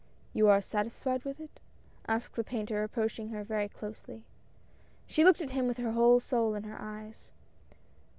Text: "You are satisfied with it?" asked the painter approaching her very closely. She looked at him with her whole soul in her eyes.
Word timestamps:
"You 0.33 0.47
are 0.49 0.61
satisfied 0.63 1.23
with 1.25 1.39
it?" 1.39 1.59
asked 2.07 2.35
the 2.35 2.43
painter 2.43 2.81
approaching 2.81 3.29
her 3.29 3.43
very 3.43 3.69
closely. 3.69 4.23
She 5.05 5.23
looked 5.23 5.41
at 5.41 5.51
him 5.51 5.67
with 5.67 5.77
her 5.77 5.91
whole 5.91 6.19
soul 6.19 6.55
in 6.55 6.63
her 6.63 6.81
eyes. 6.81 7.31